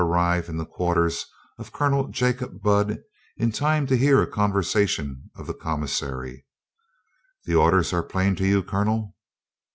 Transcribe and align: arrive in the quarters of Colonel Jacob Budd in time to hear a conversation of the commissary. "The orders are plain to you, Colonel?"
arrive 0.01 0.49
in 0.49 0.57
the 0.57 0.65
quarters 0.65 1.27
of 1.59 1.71
Colonel 1.71 2.07
Jacob 2.07 2.63
Budd 2.63 3.03
in 3.37 3.51
time 3.51 3.85
to 3.85 3.95
hear 3.95 4.19
a 4.19 4.25
conversation 4.25 5.29
of 5.35 5.45
the 5.45 5.53
commissary. 5.53 6.43
"The 7.45 7.53
orders 7.53 7.93
are 7.93 8.01
plain 8.01 8.35
to 8.37 8.47
you, 8.47 8.63
Colonel?" 8.63 9.15